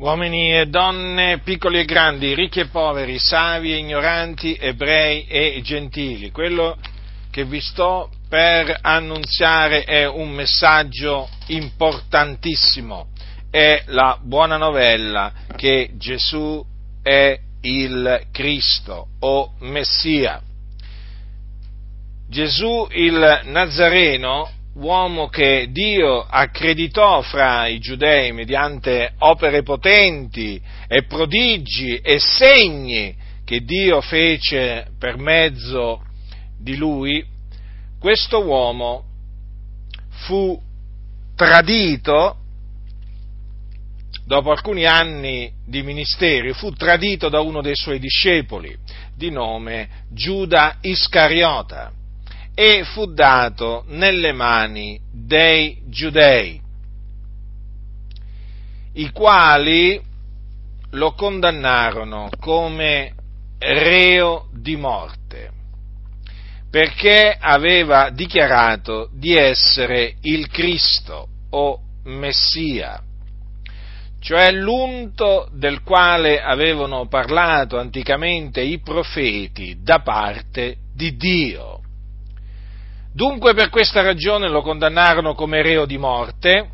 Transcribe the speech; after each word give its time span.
uomini 0.00 0.58
e 0.58 0.66
donne, 0.66 1.40
piccoli 1.40 1.80
e 1.80 1.84
grandi, 1.84 2.34
ricchi 2.34 2.60
e 2.60 2.68
poveri, 2.68 3.18
savi 3.18 3.72
e 3.72 3.76
ignoranti, 3.76 4.56
ebrei 4.58 5.26
e 5.26 5.60
gentili. 5.62 6.30
Quello 6.30 6.78
che 7.30 7.44
vi 7.44 7.60
sto 7.60 8.10
per 8.26 8.78
annunziare 8.80 9.84
è 9.84 10.08
un 10.08 10.30
messaggio 10.30 11.28
importantissimo, 11.48 13.08
è 13.50 13.82
la 13.88 14.18
buona 14.20 14.56
novella 14.56 15.32
che 15.54 15.90
Gesù 15.96 16.64
è 17.02 17.38
il 17.60 18.22
Cristo 18.32 19.08
o 19.20 19.52
Messia. 19.60 20.40
Gesù 22.26 22.88
il 22.92 23.40
Nazareno 23.44 24.50
uomo 24.80 25.28
che 25.28 25.68
Dio 25.70 26.22
accreditò 26.22 27.20
fra 27.20 27.66
i 27.66 27.78
giudei 27.78 28.32
mediante 28.32 29.12
opere 29.18 29.62
potenti 29.62 30.60
e 30.88 31.04
prodigi 31.04 31.98
e 31.98 32.18
segni 32.18 33.14
che 33.44 33.60
Dio 33.60 34.00
fece 34.00 34.88
per 34.98 35.18
mezzo 35.18 36.02
di 36.58 36.76
lui, 36.76 37.24
questo 37.98 38.42
uomo 38.44 39.04
fu 40.08 40.58
tradito 41.34 42.36
dopo 44.24 44.50
alcuni 44.50 44.86
anni 44.86 45.52
di 45.66 45.82
ministeri, 45.82 46.52
fu 46.52 46.70
tradito 46.72 47.28
da 47.28 47.40
uno 47.40 47.60
dei 47.60 47.76
suoi 47.76 47.98
discepoli 47.98 48.74
di 49.14 49.30
nome 49.30 50.04
Giuda 50.10 50.78
Iscariota 50.80 51.92
e 52.62 52.84
fu 52.84 53.06
dato 53.06 53.84
nelle 53.86 54.32
mani 54.32 55.00
dei 55.10 55.80
giudei, 55.86 56.60
i 58.92 59.10
quali 59.12 59.98
lo 60.90 61.14
condannarono 61.14 62.28
come 62.38 63.14
reo 63.56 64.50
di 64.52 64.76
morte, 64.76 65.50
perché 66.70 67.34
aveva 67.40 68.10
dichiarato 68.10 69.08
di 69.10 69.34
essere 69.34 70.16
il 70.20 70.46
Cristo 70.48 71.28
o 71.48 71.80
Messia, 72.04 73.02
cioè 74.20 74.52
l'unto 74.52 75.48
del 75.54 75.82
quale 75.82 76.42
avevano 76.42 77.08
parlato 77.08 77.78
anticamente 77.78 78.60
i 78.60 78.80
profeti 78.80 79.78
da 79.80 80.00
parte 80.00 80.76
di 80.92 81.16
Dio. 81.16 81.79
Dunque 83.12 83.54
per 83.54 83.70
questa 83.70 84.02
ragione 84.02 84.48
lo 84.48 84.62
condannarono 84.62 85.34
come 85.34 85.62
reo 85.62 85.84
di 85.84 85.98
morte, 85.98 86.68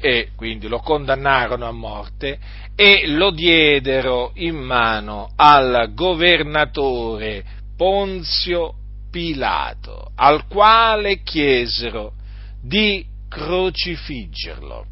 e 0.00 0.30
quindi 0.36 0.68
lo 0.68 0.78
condannarono 0.78 1.66
a 1.66 1.72
morte, 1.72 2.38
e 2.74 3.06
lo 3.06 3.30
diedero 3.30 4.32
in 4.34 4.56
mano 4.56 5.30
al 5.36 5.92
governatore 5.94 7.44
Ponzio 7.76 8.74
Pilato, 9.10 10.10
al 10.16 10.46
quale 10.46 11.22
chiesero 11.22 12.12
di 12.60 13.04
crocifiggerlo. 13.28 14.84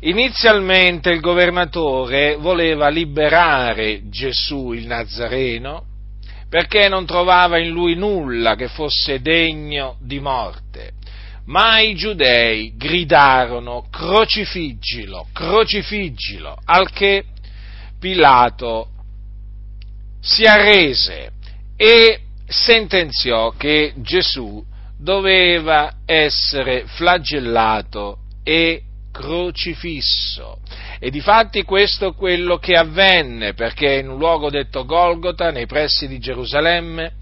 Inizialmente 0.00 1.10
il 1.10 1.20
governatore 1.20 2.36
voleva 2.36 2.88
liberare 2.88 4.08
Gesù 4.08 4.72
il 4.72 4.86
Nazareno, 4.86 5.84
perché 6.50 6.88
non 6.88 7.06
trovava 7.06 7.58
in 7.58 7.70
lui 7.70 7.94
nulla 7.94 8.56
che 8.56 8.66
fosse 8.66 9.22
degno 9.22 9.96
di 10.00 10.18
morte. 10.18 10.94
Ma 11.46 11.78
i 11.78 11.94
giudei 11.94 12.74
gridarono 12.76 13.86
crocifiggilo, 13.88 15.28
crocifiggilo, 15.32 16.58
al 16.64 16.90
che 16.90 17.24
Pilato 17.98 18.88
si 20.20 20.44
arrese 20.44 21.32
e 21.76 22.20
sentenziò 22.46 23.50
che 23.50 23.92
Gesù 23.98 24.64
doveva 24.98 25.98
essere 26.04 26.84
flagellato 26.86 28.18
e 28.42 28.82
crocifisso. 29.12 30.58
E 31.02 31.10
difatti 31.10 31.62
questo 31.62 32.08
è 32.08 32.14
quello 32.14 32.58
che 32.58 32.74
avvenne, 32.74 33.54
perché 33.54 34.00
in 34.00 34.10
un 34.10 34.18
luogo 34.18 34.50
detto 34.50 34.84
Golgota, 34.84 35.50
nei 35.50 35.64
pressi 35.64 36.06
di 36.06 36.18
Gerusalemme, 36.18 37.14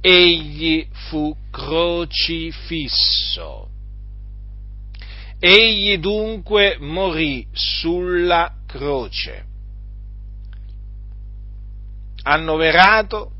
egli 0.00 0.88
fu 0.90 1.36
crocifisso. 1.50 2.88
Egli 5.38 5.98
dunque 5.98 6.78
morì 6.80 7.46
sulla 7.52 8.54
croce, 8.66 9.44
annoverato 12.22 13.32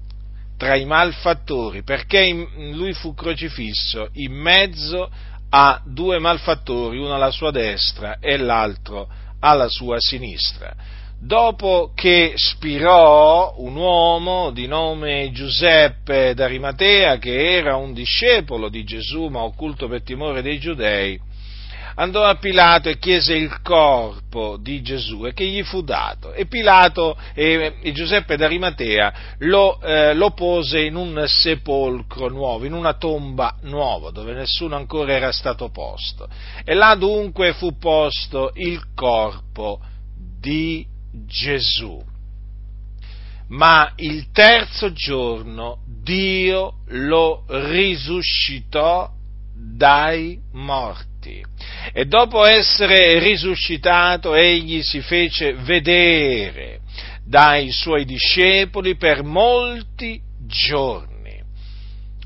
tra 0.59 0.77
i 0.77 0.85
malfattori, 0.85 1.83
perché 1.83 2.49
lui 2.73 2.93
fu 2.93 3.15
crocifisso 3.15 4.11
in 4.13 4.35
mezzo 4.35 5.11
a 5.49 5.81
due 5.87 6.19
malfattori, 6.19 6.99
uno 6.99 7.15
alla 7.15 7.31
sua 7.31 7.51
destra 7.51 8.19
e 8.19 8.37
l'altro 8.37 9.09
alla 9.41 9.69
sua 9.69 9.97
sinistra. 9.99 10.75
Dopo 11.23 11.93
che 11.95 12.33
spirò 12.35 13.55
un 13.59 13.77
uomo 13.77 14.51
di 14.53 14.67
nome 14.67 15.31
Giuseppe 15.33 16.33
d'Arimatea, 16.33 17.19
che 17.19 17.57
era 17.57 17.77
un 17.77 17.93
discepolo 17.93 18.71
di 18.71 18.85
Gesù 18.85 19.27
ma 19.27 19.43
occulto 19.43 19.87
per 19.87 20.03
timore 20.03 20.41
dei 20.41 20.59
giudei, 20.59 21.21
andò 21.95 22.25
a 22.25 22.37
Pilato 22.37 22.89
e 22.89 22.99
chiese 22.99 23.35
il 23.35 23.61
corpo 23.63 24.57
di 24.57 24.83
Gesù 24.83 25.27
e 25.27 25.33
che 25.33 25.45
gli 25.45 25.63
fu 25.63 25.83
dato. 25.83 26.33
E 26.33 26.47
Pilato 26.47 27.17
e, 27.35 27.77
e 27.81 27.93
Giuseppe 27.93 28.37
d'Arimatea 28.37 29.13
lo, 29.39 29.81
eh, 29.81 30.15
lo, 30.15 30.31
pose 30.31 30.81
in 30.81 30.97
un 30.97 31.25
sepolcro 31.27 32.29
nuovo, 32.29 32.65
in 32.65 32.73
una 32.73 32.95
tomba 32.95 33.57
nuova, 33.63 34.11
dove 34.11 34.33
nessuno 34.33 34.77
ancora 34.77 35.13
era 35.13 35.33
stato 35.33 35.71
posto. 35.71 36.29
E 36.65 36.75
là 36.75 36.95
dunque 36.95 37.53
fu 37.53 37.77
posto 37.79 38.53
il 38.55 38.81
corpo 38.95 39.81
di 40.41 40.87
Gesù. 41.27 42.09
Ma 43.49 43.93
il 43.97 44.31
terzo 44.31 44.93
giorno 44.93 45.79
Dio 45.87 46.79
lo 46.89 47.45
risuscitò 47.49 49.11
dai 49.53 50.41
morti. 50.53 51.10
E 51.93 52.05
dopo 52.07 52.45
essere 52.45 53.19
risuscitato, 53.19 54.35
egli 54.35 54.83
si 54.83 55.01
fece 55.01 55.53
vedere 55.53 56.81
dai 57.25 57.71
suoi 57.71 58.05
discepoli 58.05 58.97
per 58.97 59.23
molti 59.23 60.21
giorni. 60.47 61.09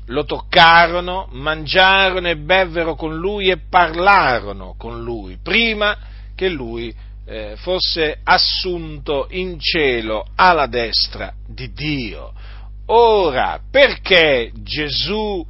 Lo 0.07 0.23
toccarono, 0.23 1.27
mangiarono 1.31 2.27
e 2.27 2.37
bevvero 2.37 2.95
con 2.95 3.15
lui 3.15 3.49
e 3.49 3.57
parlarono 3.69 4.75
con 4.77 5.03
lui, 5.03 5.37
prima 5.41 5.97
che 6.35 6.47
lui 6.47 6.93
eh, 7.27 7.55
fosse 7.57 8.19
assunto 8.23 9.27
in 9.31 9.59
cielo 9.59 10.27
alla 10.35 10.67
destra 10.67 11.33
di 11.47 11.71
Dio. 11.73 12.33
Ora, 12.87 13.59
perché 13.69 14.51
Gesù 14.61 15.43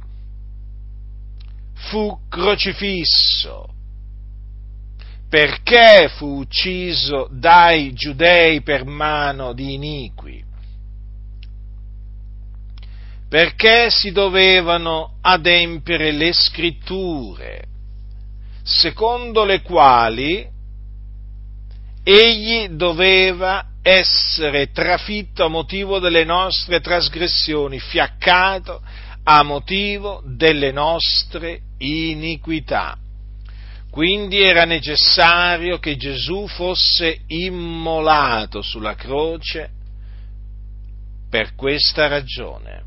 fu 1.76 2.18
crocifisso, 2.28 3.68
perché 5.28 6.08
fu 6.16 6.38
ucciso 6.38 7.28
dai 7.30 7.92
giudei 7.92 8.62
per 8.62 8.84
mano 8.84 9.52
di 9.52 9.74
iniqui, 9.74 10.44
perché 13.28 13.90
si 13.90 14.12
dovevano 14.12 15.18
adempiere 15.20 16.12
le 16.12 16.32
scritture, 16.32 17.64
secondo 18.62 19.44
le 19.44 19.62
quali 19.62 20.48
egli 22.02 22.68
doveva 22.68 23.66
essere 23.82 24.70
trafitto 24.70 25.44
a 25.44 25.48
motivo 25.48 25.98
delle 25.98 26.24
nostre 26.24 26.80
trasgressioni, 26.80 27.78
fiaccato 27.78 28.80
a 29.24 29.42
motivo 29.42 30.22
delle 30.24 30.70
nostre 30.70 31.62
iniquità. 31.78 32.96
Quindi 33.90 34.42
era 34.42 34.64
necessario 34.64 35.78
che 35.78 35.96
Gesù 35.96 36.46
fosse 36.48 37.20
immolato 37.28 38.60
sulla 38.60 38.94
croce 38.94 39.70
per 41.30 41.54
questa 41.54 42.06
ragione, 42.06 42.84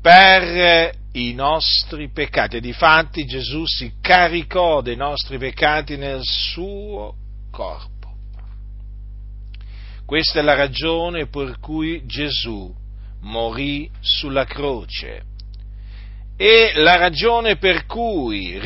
per 0.00 0.96
i 1.12 1.34
nostri 1.34 2.08
peccati. 2.10 2.56
E 2.56 2.60
difatti 2.60 3.24
Gesù 3.24 3.64
si 3.66 3.92
caricò 4.00 4.80
dei 4.80 4.96
nostri 4.96 5.36
peccati 5.38 5.96
nel 5.96 6.22
suo 6.22 7.14
corpo. 7.50 7.98
Questa 10.06 10.40
è 10.40 10.42
la 10.42 10.54
ragione 10.54 11.26
per 11.26 11.58
cui 11.60 12.04
Gesù 12.06 12.74
morì 13.20 13.90
sulla 14.00 14.44
croce. 14.44 15.24
E 16.42 16.72
la 16.76 16.96
ragione 16.96 17.56
per 17.56 17.84
cui 17.84 18.58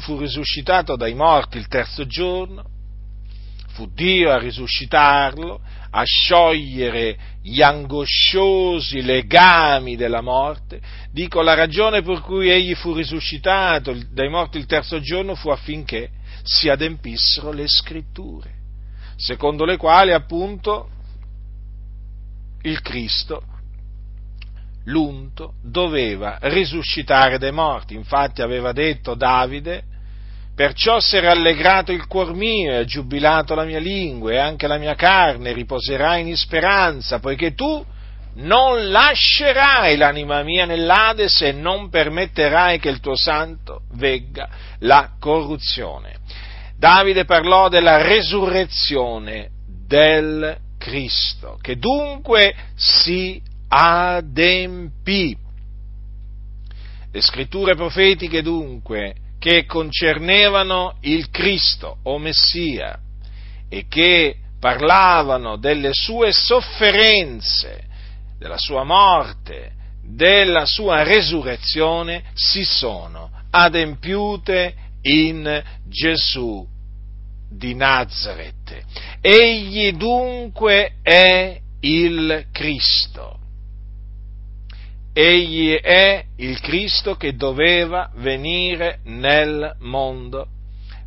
fu 0.00 0.18
risuscitato 0.18 0.96
dai 0.96 1.14
morti 1.14 1.56
il 1.56 1.68
terzo 1.68 2.04
giorno 2.04 2.64
fu 3.68 3.86
Dio 3.94 4.32
a 4.32 4.38
risuscitarlo, 4.38 5.60
a 5.90 6.02
sciogliere 6.04 7.16
gli 7.40 7.62
angosciosi 7.62 9.02
legami 9.02 9.94
della 9.94 10.20
morte. 10.20 10.80
Dico, 11.12 11.42
la 11.42 11.54
ragione 11.54 12.02
per 12.02 12.22
cui 12.22 12.50
egli 12.50 12.74
fu 12.74 12.92
risuscitato 12.92 13.96
dai 14.10 14.28
morti 14.28 14.58
il 14.58 14.66
terzo 14.66 14.98
giorno 14.98 15.36
fu 15.36 15.50
affinché 15.50 16.10
si 16.42 16.68
adempissero 16.68 17.52
le 17.52 17.68
scritture, 17.68 18.50
secondo 19.14 19.64
le 19.64 19.76
quali 19.76 20.12
appunto 20.12 20.88
il 22.62 22.80
Cristo 22.80 23.44
l'unto 24.84 25.54
doveva 25.62 26.38
risuscitare 26.42 27.38
dai 27.38 27.52
morti. 27.52 27.94
Infatti 27.94 28.42
aveva 28.42 28.72
detto 28.72 29.14
Davide, 29.14 29.82
perciò 30.54 31.00
si 31.00 31.16
è 31.16 31.20
rallegrato 31.20 31.92
il 31.92 32.06
cuor 32.06 32.34
mio 32.34 32.72
e 32.72 32.76
ha 32.76 32.84
giubilato 32.84 33.54
la 33.54 33.64
mia 33.64 33.78
lingua 33.78 34.32
e 34.32 34.38
anche 34.38 34.66
la 34.66 34.78
mia 34.78 34.94
carne 34.94 35.52
riposerà 35.52 36.16
in 36.16 36.36
speranza, 36.36 37.20
poiché 37.20 37.54
tu 37.54 37.84
non 38.34 38.88
lascerai 38.88 39.96
l'anima 39.96 40.42
mia 40.42 40.64
nell'Ades 40.64 41.42
e 41.42 41.52
non 41.52 41.90
permetterai 41.90 42.78
che 42.78 42.88
il 42.88 43.00
tuo 43.00 43.14
santo 43.14 43.82
vegga 43.92 44.48
la 44.80 45.10
corruzione. 45.18 46.16
Davide 46.76 47.24
parlò 47.24 47.68
della 47.68 48.02
resurrezione 48.02 49.50
del 49.86 50.56
Cristo, 50.78 51.58
che 51.60 51.76
dunque 51.76 52.54
si 52.74 53.40
adempì. 53.74 55.34
Le 57.10 57.20
scritture 57.22 57.74
profetiche 57.74 58.42
dunque 58.42 59.14
che 59.38 59.64
concernevano 59.64 60.96
il 61.00 61.30
Cristo 61.30 61.98
o 62.02 62.18
Messia 62.18 62.98
e 63.68 63.86
che 63.88 64.36
parlavano 64.60 65.56
delle 65.56 65.90
sue 65.92 66.32
sofferenze, 66.32 67.84
della 68.38 68.58
sua 68.58 68.84
morte, 68.84 69.72
della 70.04 70.66
sua 70.66 71.02
resurrezione, 71.02 72.24
si 72.34 72.64
sono 72.64 73.30
adempiute 73.50 74.74
in 75.02 75.62
Gesù 75.88 76.66
di 77.50 77.74
Nazareth. 77.74 78.84
Egli 79.20 79.92
dunque 79.92 80.98
è 81.02 81.58
il 81.80 82.46
Cristo 82.52 83.40
egli 85.12 85.74
è 85.74 86.24
il 86.36 86.60
Cristo 86.60 87.16
che 87.16 87.34
doveva 87.34 88.10
venire 88.16 89.00
nel 89.04 89.76
mondo 89.80 90.46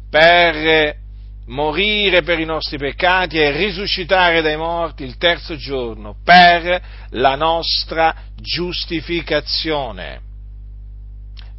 per 0.10 1.04
morire 1.48 2.24
per 2.24 2.40
i 2.40 2.46
nostri 2.46 2.78
peccati 2.78 3.38
e 3.38 3.52
risuscitare 3.52 4.42
dai 4.42 4.58
morti 4.58 5.04
il 5.04 5.18
terzo 5.18 5.56
giorno 5.56 6.18
per 6.24 6.82
la 7.12 7.36
nostra 7.36 8.16
giustificazione. 8.36 10.22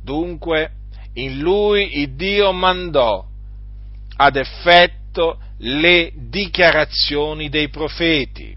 Dunque, 0.02 0.70
in 1.14 1.38
lui 1.38 2.00
il 2.00 2.14
Dio 2.14 2.52
mandò 2.52 3.24
ad 4.16 4.36
effetto 4.36 5.38
le 5.58 6.12
dichiarazioni 6.14 7.48
dei 7.48 7.68
profeti 7.68 8.54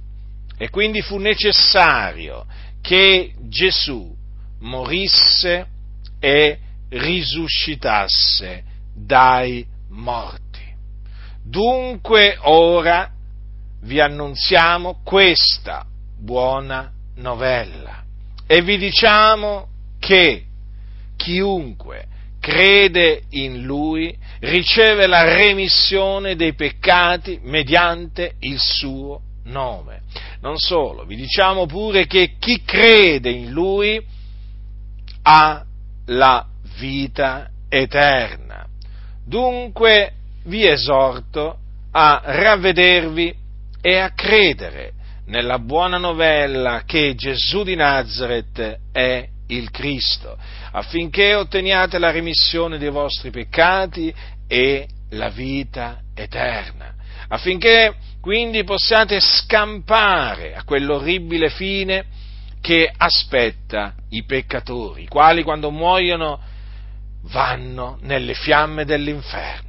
e 0.58 0.70
quindi 0.70 1.02
fu 1.02 1.18
necessario 1.18 2.46
che 2.82 3.34
Gesù 3.48 4.16
morisse 4.60 5.68
e 6.20 6.60
risuscitasse 6.90 8.64
dai 8.94 9.66
morti. 9.90 10.48
Dunque 11.44 12.38
ora 12.42 13.12
vi 13.82 14.00
annunziamo 14.00 15.02
questa 15.04 15.86
buona 16.18 16.92
novella 17.16 18.04
e 18.46 18.62
vi 18.62 18.78
diciamo 18.78 19.68
che 20.00 20.44
chiunque 21.16 22.06
crede 22.40 23.24
in 23.32 23.64
lui 23.64 24.18
riceve 24.40 25.06
la 25.08 25.24
remissione 25.24 26.36
dei 26.36 26.54
peccati 26.54 27.40
mediante 27.44 28.36
il 28.40 28.60
suo 28.60 29.22
nome. 29.44 30.02
Non 30.42 30.58
solo, 30.58 31.04
vi 31.06 31.16
diciamo 31.16 31.66
pure 31.66 32.06
che 32.06 32.36
chi 32.40 32.62
crede 32.64 33.30
in 33.30 33.52
Lui 33.52 34.02
ha 35.24 35.66
la 36.06 36.46
vita 36.78 37.50
eterna. 37.68 38.66
Dunque 39.26 40.14
vi 40.46 40.66
esorto 40.66 41.58
a 41.92 42.22
ravvedervi 42.24 43.36
e 43.82 43.98
a 43.98 44.12
credere 44.14 44.94
nella 45.26 45.60
buona 45.60 45.98
novella 45.98 46.84
che 46.86 47.14
Gesù 47.16 47.64
di 47.64 47.76
Nazareth 47.76 48.80
è 48.92 49.28
il 49.48 49.70
Cristo, 49.72 50.38
affinché 50.72 51.36
otteniate 51.36 52.00
la 52.00 52.12
remissione 52.12 52.78
dei 52.78 52.90
vostri 52.90 53.30
peccati 53.30 54.14
e 54.48 54.88
la 55.12 55.30
vita 55.30 56.02
eterna, 56.16 56.94
affinché 57.28 57.96
quindi 58.22 58.64
possiate 58.64 59.20
scampare 59.20 60.56
a 60.56 60.64
quell'orribile 60.64 61.50
fine 61.50 62.06
che 62.62 62.92
aspetta 62.96 63.94
i 64.10 64.24
peccatori, 64.26 65.04
i 65.04 65.08
quali 65.08 65.44
quando 65.44 65.72
muoiono 65.72 66.40
vanno 67.24 67.98
nelle 68.02 68.34
fiamme 68.34 68.84
dell'inferno. 68.84 69.68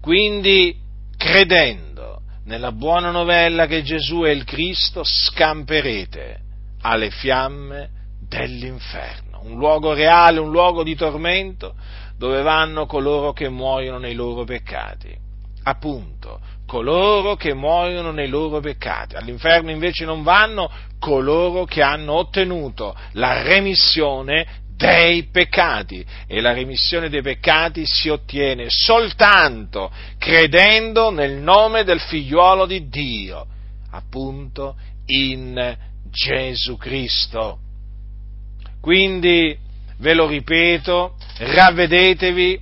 Quindi, 0.00 0.76
credendo 1.16 2.20
nella 2.44 2.72
buona 2.72 3.10
novella 3.10 3.66
che 3.66 3.82
Gesù 3.82 4.22
è 4.22 4.30
il 4.30 4.44
Cristo, 4.44 5.02
scamperete 5.04 6.40
alle 6.82 7.10
fiamme 7.10 7.90
dell'inferno, 8.28 9.40
un 9.44 9.56
luogo 9.56 9.94
reale, 9.94 10.40
un 10.40 10.50
luogo 10.50 10.82
di 10.82 10.96
tormento 10.96 11.74
dove 12.18 12.42
vanno 12.42 12.86
coloro 12.86 13.32
che 13.32 13.48
muoiono 13.48 13.98
nei 13.98 14.14
loro 14.14 14.44
peccati 14.44 15.21
appunto, 15.64 16.40
coloro 16.66 17.36
che 17.36 17.54
muoiono 17.54 18.12
nei 18.12 18.28
loro 18.28 18.60
peccati. 18.60 19.16
All'inferno 19.16 19.70
invece 19.70 20.04
non 20.04 20.22
vanno 20.22 20.70
coloro 20.98 21.64
che 21.64 21.82
hanno 21.82 22.14
ottenuto 22.14 22.96
la 23.12 23.42
remissione 23.42 24.60
dei 24.76 25.24
peccati 25.24 26.04
e 26.26 26.40
la 26.40 26.52
remissione 26.52 27.08
dei 27.08 27.22
peccati 27.22 27.84
si 27.86 28.08
ottiene 28.08 28.66
soltanto 28.68 29.92
credendo 30.18 31.10
nel 31.10 31.34
nome 31.34 31.84
del 31.84 32.00
figliuolo 32.00 32.66
di 32.66 32.88
Dio, 32.88 33.46
appunto 33.90 34.76
in 35.06 35.76
Gesù 36.10 36.76
Cristo. 36.76 37.58
Quindi, 38.80 39.56
ve 39.98 40.14
lo 40.14 40.26
ripeto, 40.26 41.14
ravvedetevi 41.38 42.60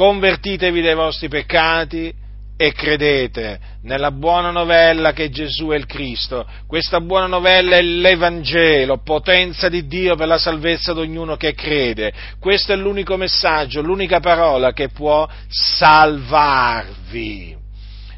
convertitevi 0.00 0.80
dai 0.80 0.94
vostri 0.94 1.28
peccati 1.28 2.10
e 2.56 2.72
credete 2.72 3.60
nella 3.82 4.10
buona 4.10 4.50
novella 4.50 5.12
che 5.12 5.28
Gesù 5.28 5.68
è 5.68 5.76
il 5.76 5.84
Cristo. 5.84 6.46
Questa 6.66 7.00
buona 7.00 7.26
novella 7.26 7.76
è 7.76 7.82
l'Evangelo, 7.82 9.02
potenza 9.02 9.68
di 9.68 9.86
Dio 9.86 10.16
per 10.16 10.26
la 10.26 10.38
salvezza 10.38 10.94
di 10.94 11.00
ognuno 11.00 11.36
che 11.36 11.52
crede. 11.52 12.14
Questo 12.38 12.72
è 12.72 12.76
l'unico 12.76 13.18
messaggio, 13.18 13.82
l'unica 13.82 14.20
parola 14.20 14.72
che 14.72 14.88
può 14.88 15.28
salvarvi. 15.50 17.54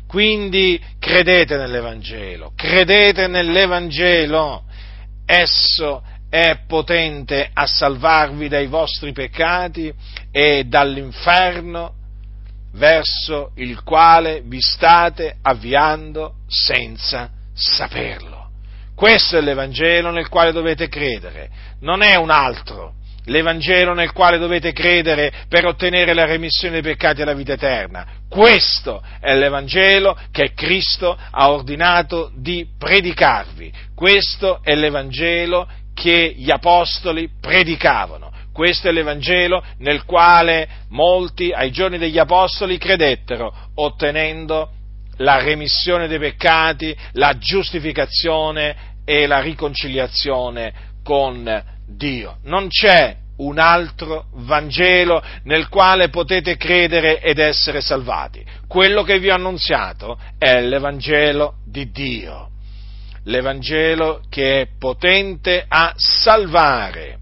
Quindi 0.06 0.80
credete 1.00 1.56
nell'Evangelo, 1.56 2.52
credete 2.54 3.26
nell'Evangelo. 3.26 4.62
Esso 5.26 6.00
è 6.32 6.60
potente 6.66 7.50
a 7.52 7.66
salvarvi 7.66 8.48
dai 8.48 8.66
vostri 8.66 9.12
peccati 9.12 9.92
e 10.30 10.64
dall'inferno 10.64 11.92
verso 12.72 13.50
il 13.56 13.82
quale 13.82 14.40
vi 14.42 14.58
state 14.58 15.36
avviando 15.42 16.36
senza 16.48 17.28
saperlo. 17.52 18.48
Questo 18.94 19.36
è 19.36 19.42
l'Evangelo 19.42 20.10
nel 20.10 20.30
quale 20.30 20.52
dovete 20.52 20.88
credere, 20.88 21.50
non 21.80 22.00
è 22.00 22.14
un 22.14 22.30
altro. 22.30 22.94
L'Evangelo 23.26 23.92
nel 23.92 24.12
quale 24.12 24.38
dovete 24.38 24.72
credere 24.72 25.30
per 25.48 25.66
ottenere 25.66 26.14
la 26.14 26.24
remissione 26.24 26.80
dei 26.80 26.92
peccati 26.94 27.20
e 27.20 27.24
la 27.24 27.34
vita 27.34 27.52
eterna. 27.52 28.06
Questo 28.26 29.02
è 29.20 29.36
l'Evangelo 29.36 30.18
che 30.32 30.54
Cristo 30.54 31.16
ha 31.30 31.50
ordinato 31.50 32.32
di 32.34 32.66
predicarvi. 32.78 33.70
Questo 33.94 34.60
è 34.62 34.74
l'Evangelo 34.74 35.68
che 35.94 36.34
gli 36.36 36.50
apostoli 36.50 37.28
predicavano. 37.40 38.30
Questo 38.52 38.88
è 38.88 38.92
l'Evangelo 38.92 39.64
nel 39.78 40.04
quale 40.04 40.68
molti 40.90 41.50
ai 41.52 41.70
giorni 41.70 41.96
degli 41.96 42.18
apostoli 42.18 42.76
credettero, 42.76 43.52
ottenendo 43.76 44.70
la 45.18 45.38
remissione 45.42 46.06
dei 46.06 46.18
peccati, 46.18 46.94
la 47.12 47.38
giustificazione 47.38 48.90
e 49.04 49.26
la 49.26 49.40
riconciliazione 49.40 50.72
con 51.02 51.62
Dio. 51.86 52.38
Non 52.44 52.68
c'è 52.68 53.16
un 53.38 53.58
altro 53.58 54.26
Vangelo 54.34 55.22
nel 55.44 55.68
quale 55.68 56.08
potete 56.08 56.56
credere 56.56 57.20
ed 57.20 57.38
essere 57.38 57.80
salvati. 57.80 58.44
Quello 58.68 59.02
che 59.02 59.18
vi 59.18 59.30
ho 59.30 59.34
annunziato 59.34 60.18
è 60.38 60.60
l'Evangelo 60.60 61.54
di 61.66 61.90
Dio, 61.90 62.50
l'Evangelo 63.24 64.22
che 64.28 64.62
è 64.62 64.68
potente 64.78 65.64
a 65.66 65.92
salvare 65.96 67.18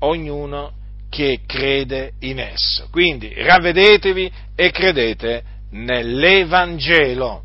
ognuno 0.00 0.72
che 1.08 1.40
crede 1.46 2.12
in 2.20 2.40
esso. 2.40 2.88
Quindi 2.90 3.32
ravvedetevi 3.34 4.30
e 4.54 4.70
credete 4.70 5.42
nell'Evangelo. 5.70 7.43